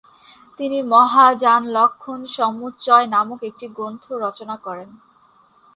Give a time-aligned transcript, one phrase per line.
[0.59, 4.97] তিনি মহাযানলক্ষ্মণসমুচ্চয় নামক একটি গ্রন্থ রচনা করেন।